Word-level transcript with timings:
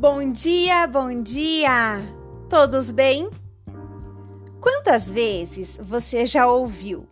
Bom 0.00 0.32
dia, 0.32 0.86
bom 0.86 1.22
dia! 1.22 2.00
Todos 2.48 2.90
bem? 2.90 3.28
Quantas 4.58 5.06
vezes 5.06 5.76
você 5.76 6.24
já 6.24 6.46
ouviu? 6.46 7.06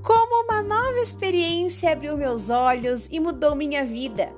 Como 0.00 0.44
uma 0.44 0.62
nova 0.62 1.00
experiência 1.00 1.90
abriu 1.90 2.16
meus 2.16 2.50
olhos 2.50 3.08
e 3.10 3.18
mudou 3.18 3.56
minha 3.56 3.84
vida. 3.84 4.32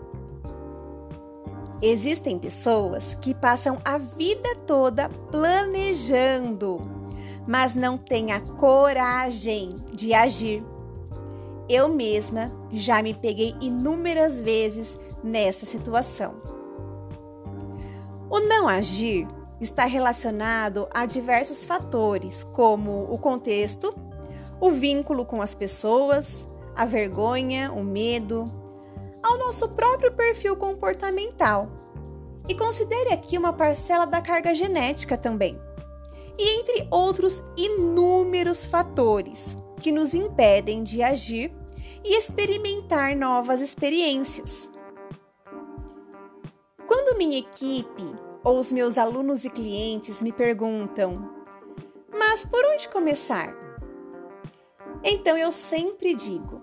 Existem 1.82 2.38
pessoas 2.38 3.12
que 3.20 3.34
passam 3.34 3.78
a 3.84 3.98
vida 3.98 4.56
toda 4.66 5.10
planejando, 5.30 6.80
mas 7.46 7.74
não 7.74 7.98
têm 7.98 8.32
a 8.32 8.40
coragem 8.40 9.68
de 9.92 10.14
agir. 10.14 10.64
Eu 11.68 11.90
mesma 11.90 12.46
já 12.72 13.02
me 13.02 13.12
peguei 13.12 13.54
inúmeras 13.60 14.40
vezes 14.40 14.98
nessa 15.22 15.66
situação. 15.66 16.61
O 18.32 18.40
não 18.40 18.66
agir 18.66 19.28
está 19.60 19.84
relacionado 19.84 20.88
a 20.90 21.04
diversos 21.04 21.66
fatores, 21.66 22.42
como 22.42 23.04
o 23.04 23.18
contexto, 23.18 23.94
o 24.58 24.70
vínculo 24.70 25.26
com 25.26 25.42
as 25.42 25.54
pessoas, 25.54 26.48
a 26.74 26.86
vergonha, 26.86 27.70
o 27.70 27.84
medo, 27.84 28.46
ao 29.22 29.36
nosso 29.36 29.68
próprio 29.68 30.12
perfil 30.12 30.56
comportamental. 30.56 31.68
E 32.48 32.54
considere 32.54 33.12
aqui 33.12 33.36
uma 33.36 33.52
parcela 33.52 34.06
da 34.06 34.22
carga 34.22 34.54
genética 34.54 35.18
também. 35.18 35.60
E 36.38 36.58
entre 36.58 36.88
outros 36.90 37.42
inúmeros 37.54 38.64
fatores 38.64 39.58
que 39.78 39.92
nos 39.92 40.14
impedem 40.14 40.82
de 40.82 41.02
agir 41.02 41.54
e 42.02 42.16
experimentar 42.16 43.14
novas 43.14 43.60
experiências. 43.60 44.71
Quando 47.12 47.18
minha 47.18 47.38
equipe 47.40 48.04
ou 48.42 48.58
os 48.58 48.72
meus 48.72 48.96
alunos 48.96 49.44
e 49.44 49.50
clientes 49.50 50.22
me 50.22 50.32
perguntam: 50.32 51.30
Mas 52.10 52.42
por 52.42 52.64
onde 52.64 52.88
começar? 52.88 53.54
Então 55.04 55.36
eu 55.36 55.52
sempre 55.52 56.14
digo: 56.14 56.62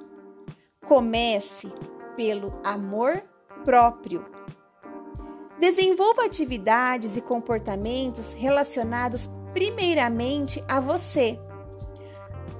comece 0.88 1.72
pelo 2.16 2.52
amor 2.64 3.22
próprio. 3.64 4.26
Desenvolva 5.60 6.26
atividades 6.26 7.16
e 7.16 7.22
comportamentos 7.22 8.34
relacionados 8.34 9.30
primeiramente 9.54 10.64
a 10.68 10.80
você. 10.80 11.40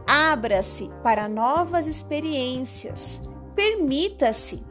Abra-se 0.06 0.92
para 1.02 1.28
novas 1.28 1.88
experiências. 1.88 3.20
Permita-se 3.56 4.64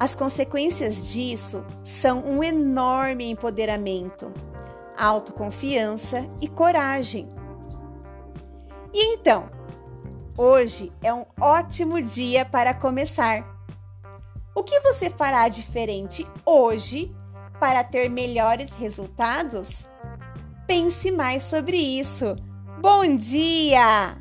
as 0.00 0.14
consequências 0.14 1.12
disso 1.12 1.62
são 1.84 2.24
um 2.24 2.42
enorme 2.42 3.30
empoderamento, 3.30 4.32
autoconfiança 4.98 6.26
e 6.40 6.48
coragem. 6.48 7.28
E 8.94 9.14
então, 9.14 9.50
hoje 10.38 10.90
é 11.02 11.12
um 11.12 11.26
ótimo 11.38 12.00
dia 12.00 12.46
para 12.46 12.72
começar. 12.72 13.44
O 14.54 14.64
que 14.64 14.80
você 14.80 15.10
fará 15.10 15.46
diferente 15.48 16.26
hoje 16.46 17.14
para 17.60 17.84
ter 17.84 18.08
melhores 18.08 18.72
resultados? 18.72 19.86
Pense 20.66 21.12
mais 21.12 21.42
sobre 21.42 21.76
isso. 21.76 22.36
Bom 22.80 23.14
dia! 23.14 24.19